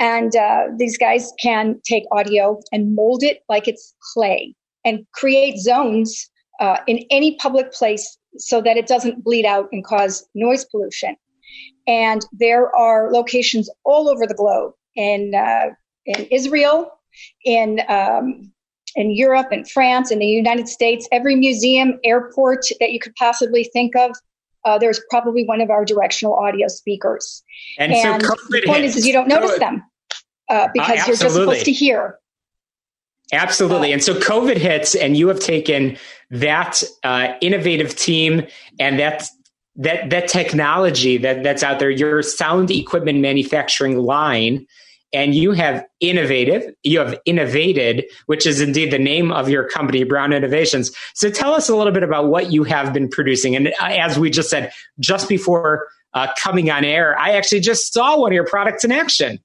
[0.00, 5.58] And uh, these guys can take audio and mold it like it's clay and create
[5.58, 6.30] zones
[6.62, 11.16] uh, in any public place so that it doesn't bleed out and cause noise pollution.
[11.88, 15.70] And there are locations all over the globe in uh,
[16.06, 16.92] in Israel,
[17.44, 18.52] in um,
[18.94, 21.08] in Europe, in France, in the United States.
[21.10, 24.12] Every museum, airport that you could possibly think of,
[24.64, 27.42] uh, there's probably one of our directional audio speakers.
[27.78, 29.82] And, and so the point is, is you don't notice them
[30.48, 32.18] uh, because you're just supposed to hear.
[33.32, 33.92] Absolutely.
[33.92, 35.96] And so COVID hits, and you have taken
[36.30, 38.46] that uh, innovative team
[38.78, 39.26] and that
[39.76, 44.66] that that technology that that's out there, your sound equipment manufacturing line,
[45.14, 50.04] and you have innovative, you have innovated, which is indeed the name of your company,
[50.04, 50.90] Brown Innovations.
[51.14, 53.56] So tell us a little bit about what you have been producing.
[53.56, 57.94] And uh, as we just said, just before uh, coming on air, I actually just
[57.94, 59.38] saw one of your products in action.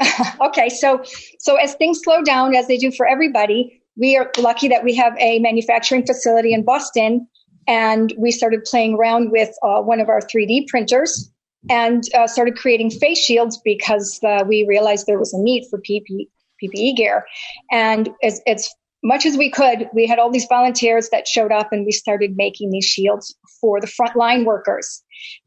[0.40, 1.02] okay, so
[1.38, 4.94] so as things slow down, as they do for everybody, we are lucky that we
[4.94, 7.26] have a manufacturing facility in Boston
[7.66, 11.30] and we started playing around with uh, one of our 3D printers
[11.70, 15.80] and uh, started creating face shields because uh, we realized there was a need for
[15.80, 16.28] PP,
[16.62, 17.24] PPE gear.
[17.70, 18.68] And as
[19.04, 22.36] much as we could, we had all these volunteers that showed up and we started
[22.36, 25.02] making these shields for the frontline workers.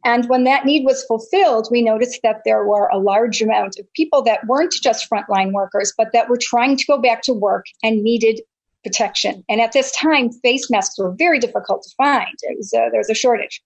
[0.06, 3.91] And when that need was fulfilled, we noticed that there were a large amount of
[3.93, 7.65] people that weren't just frontline workers, but that were trying to go back to work
[7.84, 8.41] and needed
[8.84, 9.43] protection.
[9.50, 12.36] And at this time, face masks were very difficult to find.
[12.43, 13.62] It was, uh, there was a shortage.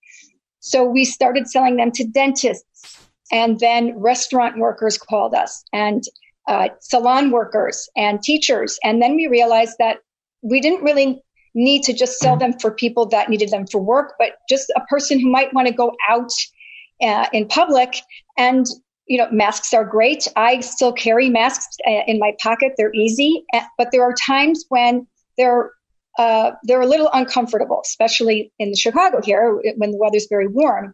[0.61, 2.97] So we started selling them to dentists.
[3.33, 6.03] And then restaurant workers called us and
[6.47, 8.79] uh, salon workers and teachers.
[8.83, 9.99] And then we realized that
[10.41, 11.21] we didn't really
[11.53, 14.81] need to just sell them for people that needed them for work, but just a
[14.89, 16.31] person who might want to go out
[17.01, 17.97] uh, in public
[18.37, 18.65] and
[19.07, 20.25] you know, masks are great.
[20.37, 22.73] I still carry masks uh, in my pocket.
[22.77, 25.05] They're easy, uh, but there are times when
[25.37, 25.71] they're
[26.17, 30.93] uh, they're a little uncomfortable, especially in Chicago here when the weather's very warm.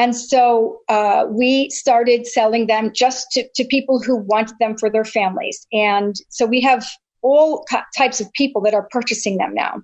[0.00, 4.88] And so uh, we started selling them just to, to people who wanted them for
[4.88, 5.66] their families.
[5.74, 6.86] And so we have
[7.20, 9.82] all types of people that are purchasing them now.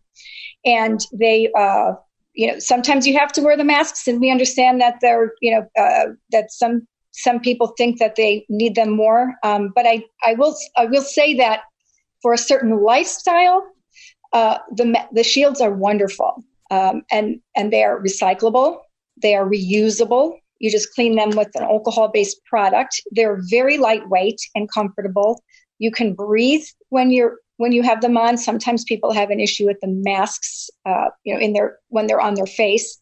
[0.64, 1.92] And they, uh,
[2.32, 5.52] you know, sometimes you have to wear the masks, and we understand that they're, you
[5.52, 9.34] know, uh, that some some people think that they need them more.
[9.42, 11.60] Um, but I, I will, I will say that
[12.22, 13.66] for a certain lifestyle,
[14.32, 18.80] uh, the the shields are wonderful, um, and and they are recyclable.
[19.20, 20.38] They are reusable.
[20.58, 23.00] You just clean them with an alcohol based product.
[23.10, 25.42] They're very lightweight and comfortable.
[25.78, 28.36] You can breathe when you're when you have them on.
[28.38, 32.20] Sometimes people have an issue with the masks, uh, you know, in their when they're
[32.20, 32.98] on their face.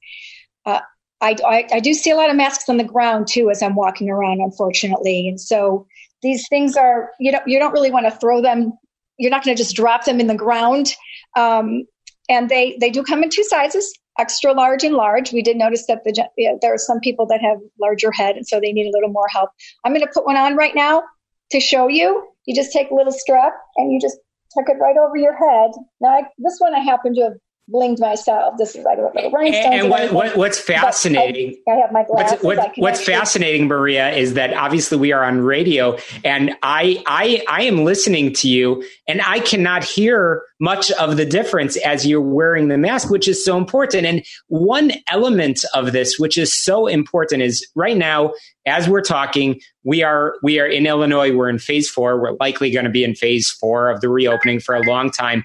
[0.66, 0.80] Uh,
[1.20, 3.76] I, I, I do see a lot of masks on the ground too as I'm
[3.76, 5.86] walking around, unfortunately, and so
[6.22, 8.72] these things are you don't you don't really want to throw them
[9.18, 10.94] you're not going to just drop them in the ground.
[11.36, 11.84] Um,
[12.28, 15.32] and they they do come in two sizes, extra large and large.
[15.32, 18.60] We did notice that the there are some people that have larger head, and so
[18.60, 19.50] they need a little more help.
[19.84, 21.02] I'm going to put one on right now
[21.50, 22.28] to show you.
[22.46, 24.18] You just take a little strap and you just
[24.54, 25.70] tuck it right over your head.
[26.00, 27.32] Now, I, this one I happen to have
[27.72, 28.54] blinged myself.
[28.58, 29.72] This is like a little rhinestone.
[29.72, 31.56] And what, what, what's fascinating?
[31.66, 32.42] I, I, have my glasses.
[32.42, 37.42] What's, what, what's fascinating, Maria, is that obviously we are on radio, and I, I,
[37.48, 42.20] I am listening to you, and I cannot hear much of the difference as you're
[42.20, 44.06] wearing the mask, which is so important.
[44.06, 48.32] And one element of this, which is so important, is right now
[48.66, 51.34] as we're talking, we are we are in Illinois.
[51.34, 52.20] We're in phase four.
[52.20, 55.44] We're likely going to be in phase four of the reopening for a long time.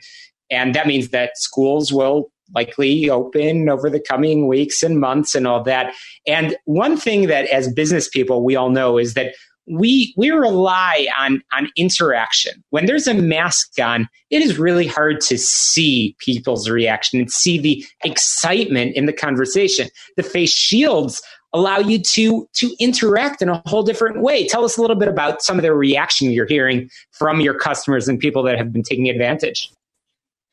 [0.51, 5.45] And that means that schools will likely open over the coming weeks and months and
[5.45, 5.93] all that.
[6.25, 9.33] And one thing that as business people we all know is that
[9.69, 12.63] we we rely on on interaction.
[12.71, 17.59] When there's a mask on, it is really hard to see people's reaction and see
[17.59, 19.89] the excitement in the conversation.
[20.17, 21.21] The face shields
[21.53, 24.47] allow you to to interact in a whole different way.
[24.47, 28.07] Tell us a little bit about some of the reaction you're hearing from your customers
[28.07, 29.71] and people that have been taking advantage.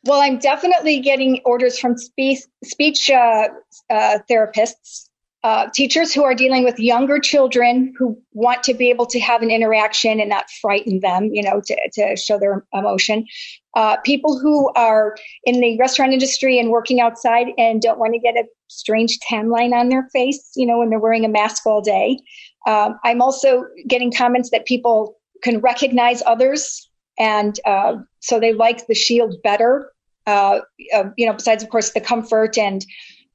[0.06, 3.48] Well, I'm definitely getting orders from speech, speech uh,
[3.90, 5.08] uh, therapists,
[5.42, 9.42] uh, teachers who are dealing with younger children who want to be able to have
[9.42, 13.26] an interaction and not frighten them, you know, to, to show their emotion.
[13.74, 18.20] Uh, people who are in the restaurant industry and working outside and don't want to
[18.20, 21.66] get a strange tan line on their face, you know, when they're wearing a mask
[21.66, 22.18] all day.
[22.66, 28.86] Um, I'm also getting comments that people can recognize others and uh, so they like
[28.86, 29.92] the shield better
[30.26, 30.60] uh,
[30.94, 32.84] uh, you know, besides of course the comfort and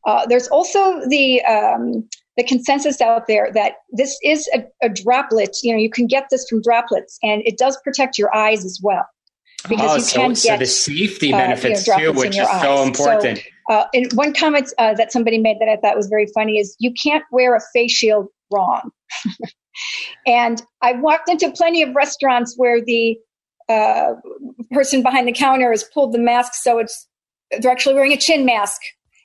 [0.05, 5.57] uh, there's also the um, the consensus out there that this is a, a, droplet.
[5.63, 8.79] You know, you can get this from droplets, and it does protect your eyes as
[8.81, 9.05] well.
[9.69, 12.37] Because oh, you so, can so get, the safety benefits uh, you know, too, which
[12.37, 12.61] is eyes.
[12.61, 13.39] so important.
[13.39, 16.57] So, uh, and one comment uh, that somebody made that I thought was very funny
[16.57, 18.89] is you can't wear a face shield wrong.
[20.25, 23.17] and I've walked into plenty of restaurants where the
[23.69, 24.13] uh,
[24.71, 27.07] person behind the counter has pulled the mask so it's
[27.59, 28.81] they're actually wearing a chin mask.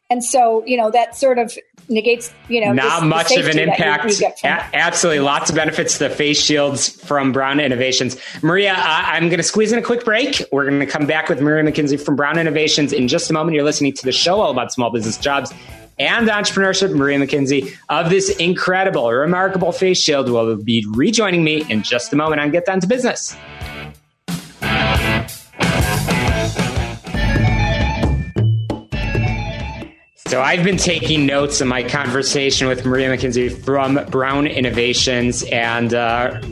[0.09, 1.57] And so you know that sort of
[1.89, 4.05] negates you know not much of an impact.
[4.21, 5.19] you, you a- absolutely.
[5.19, 8.17] Lots of benefits to the face shields from brown innovations.
[8.41, 10.45] Maria uh, i'm going to squeeze in a quick break.
[10.53, 13.57] We're going to come back with maria mckinsey from brown innovations in just a moment.
[13.57, 15.53] You're listening to the show all about small business jobs
[15.99, 21.83] and entrepreneurship, Maria McKinsey, of this incredible, remarkable face shield will be rejoining me in
[21.83, 23.35] just a moment on Get Down to Business.
[30.37, 35.95] So I've been taking notes in my conversation with Maria McKinsey from Brown Innovations, and
[35.95, 36.43] uh,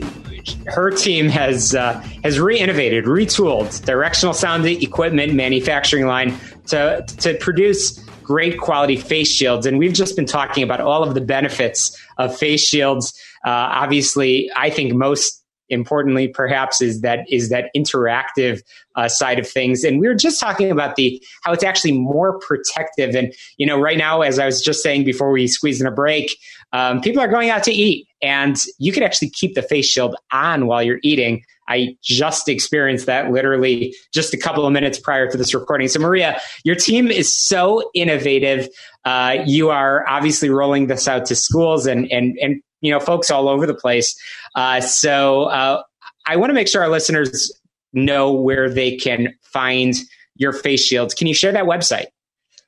[0.65, 7.99] her team has uh, has re-innovated, retooled directional sound equipment manufacturing line to to produce
[8.23, 9.67] great quality face shields.
[9.67, 13.13] And we've just been talking about all of the benefits of face shields.
[13.45, 18.61] Uh, obviously, I think most importantly perhaps is that is that interactive
[18.95, 22.39] uh, side of things and we were just talking about the how it's actually more
[22.39, 25.87] protective and you know right now as i was just saying before we squeeze in
[25.87, 26.35] a break
[26.73, 30.15] um, people are going out to eat and you can actually keep the face shield
[30.31, 35.29] on while you're eating I just experienced that literally just a couple of minutes prior
[35.29, 35.87] to this recording.
[35.87, 38.69] So, Maria, your team is so innovative.
[39.03, 43.31] Uh, you are obviously rolling this out to schools and and and you know folks
[43.31, 44.15] all over the place.
[44.55, 45.81] Uh, so uh,
[46.25, 47.57] I want to make sure our listeners
[47.93, 49.95] know where they can find
[50.35, 51.13] your face shields.
[51.13, 52.07] Can you share that website?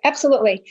[0.03, 0.63] Absolutely.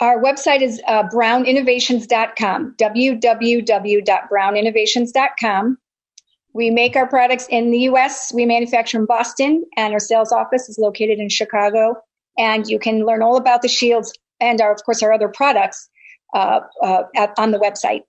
[0.00, 5.78] Our website is uh, browninnovations.com, www.browninnovations.com.
[6.52, 8.32] We make our products in the US.
[8.34, 11.94] We manufacture in Boston, and our sales office is located in Chicago.
[12.36, 15.88] And you can learn all about the shields and, our, of course, our other products
[16.34, 18.02] uh, uh, at, on the website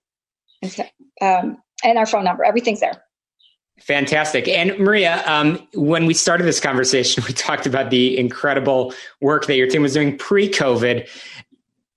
[1.21, 2.43] um, and our phone number.
[2.43, 3.01] Everything's there.
[3.79, 4.47] Fantastic.
[4.47, 9.55] And Maria, um, when we started this conversation, we talked about the incredible work that
[9.55, 11.07] your team was doing pre-COVID.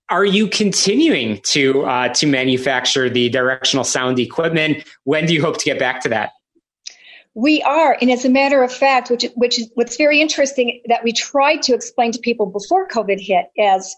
[0.09, 4.83] Are you continuing to uh, to manufacture the directional sound equipment?
[5.03, 6.31] When do you hope to get back to that?
[7.35, 11.03] We are, and as a matter of fact, which which is what's very interesting that
[11.03, 13.95] we tried to explain to people before COVID hit, is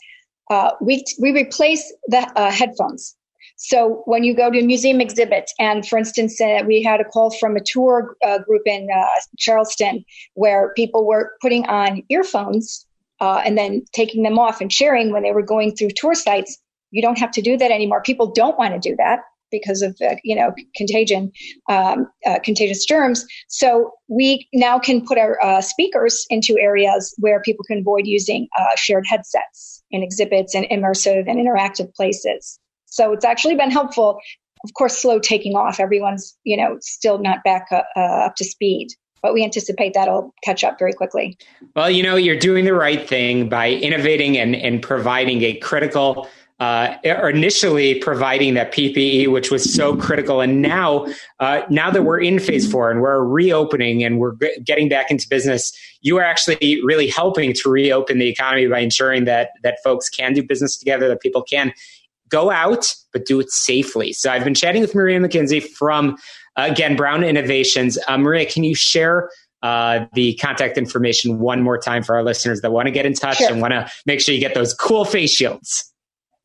[0.49, 3.15] uh, we we replace the uh, headphones
[3.63, 7.03] so when you go to a museum exhibit, and for instance, uh, we had a
[7.03, 9.05] call from a tour uh, group in uh,
[9.37, 10.03] Charleston
[10.33, 12.87] where people were putting on earphones
[13.19, 16.57] uh, and then taking them off and sharing when they were going through tour sites.
[16.89, 18.01] You don't have to do that anymore.
[18.01, 19.19] People don't want to do that
[19.51, 21.31] because of uh, you know contagion,
[21.69, 23.27] um, uh, contagious germs.
[23.47, 29.05] So we now can put our speakers into areas where people can avoid using shared
[29.07, 32.57] headsets in exhibits and immersive and interactive places.
[32.91, 34.19] So it's actually been helpful.
[34.63, 35.79] Of course, slow taking off.
[35.79, 38.89] Everyone's, you know, still not back uh, uh, up to speed
[39.21, 41.37] but we anticipate that'll catch up very quickly.
[41.75, 46.27] Well, you know, you're doing the right thing by innovating and, and providing a critical,
[46.59, 50.41] uh, or initially providing that PPE, which was so critical.
[50.41, 51.07] And now,
[51.39, 55.27] uh, now that we're in phase four and we're reopening and we're getting back into
[55.27, 55.71] business,
[56.01, 60.33] you are actually really helping to reopen the economy by ensuring that, that folks can
[60.33, 61.73] do business together, that people can
[62.31, 64.11] go out, but do it safely.
[64.13, 66.17] So I've been chatting with Maria McKinsey from,
[66.55, 67.97] again, Brown Innovations.
[68.07, 69.29] Uh, Maria, can you share
[69.63, 73.13] uh, the contact information one more time for our listeners that want to get in
[73.13, 73.51] touch sure.
[73.51, 75.87] and want to make sure you get those cool face shields?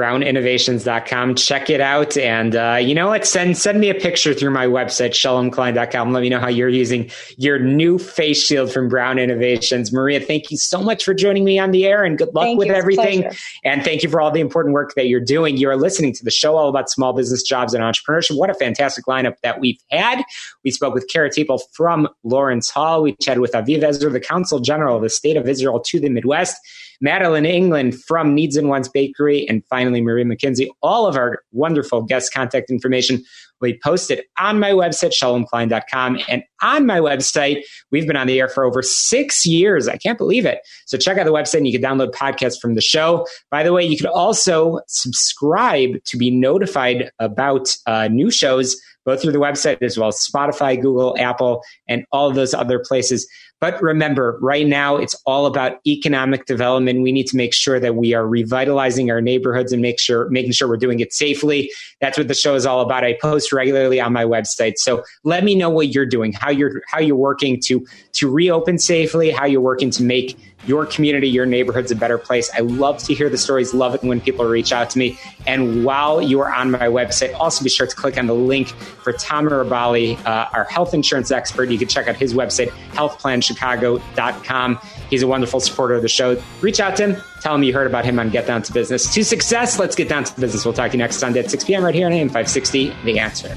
[0.00, 1.34] browninnovations.com.
[1.34, 2.16] Check it out.
[2.16, 3.26] And uh, you know what?
[3.26, 6.12] Send send me a picture through my website, shalomklein.com.
[6.12, 9.92] Let me know how you're using your new face shield from Brown Innovations.
[9.92, 12.58] Maria, thank you so much for joining me on the air and good luck Thank
[12.58, 12.70] with.
[12.70, 13.30] Everything.
[13.62, 15.58] And thank you for all the important work that you're doing.
[15.58, 18.38] You are listening to the show all about small business jobs and entrepreneurship.
[18.38, 20.22] What a fantastic lineup that we've had.
[20.64, 23.02] We spoke with Kara Teeple from Lawrence Hall.
[23.02, 26.08] We chatted with Aviv Ezra, the Consul General of the State of Israel to the
[26.08, 26.56] Midwest.
[27.00, 30.68] Madeline England from Needs and Wants Bakery, and finally Marie McKenzie.
[30.82, 33.24] All of our wonderful guest contact information
[33.60, 36.18] will be posted on my website, shalomklein.com.
[36.28, 39.88] And on my website, we've been on the air for over six years.
[39.88, 40.60] I can't believe it.
[40.86, 43.26] So check out the website and you can download podcasts from the show.
[43.50, 49.22] By the way, you can also subscribe to be notified about uh, new shows, both
[49.22, 53.28] through the website as well as Spotify, Google, Apple, and all those other places.
[53.60, 57.02] But remember, right now it's all about economic development.
[57.02, 60.52] We need to make sure that we are revitalizing our neighborhoods and make sure making
[60.52, 61.70] sure we're doing it safely.
[62.00, 63.04] That's what the show is all about.
[63.04, 64.74] I post regularly on my website.
[64.76, 68.78] So let me know what you're doing, how you're how you're working to to reopen
[68.78, 72.50] safely, how you're working to make your community, your neighborhood's a better place.
[72.54, 75.18] I love to hear the stories, love it when people reach out to me.
[75.46, 78.68] And while you are on my website, also be sure to click on the link
[78.68, 81.70] for Tom Rabali, uh, our health insurance expert.
[81.70, 84.78] You can check out his website, healthplanchicago.com.
[85.08, 86.40] He's a wonderful supporter of the show.
[86.60, 89.12] Reach out to him, tell him you heard about him on Get Down to Business.
[89.14, 90.64] To success, let's get down to business.
[90.64, 91.84] We'll talk to you next Sunday at 6 p.m.
[91.84, 93.56] right here on AM 560, The Answer.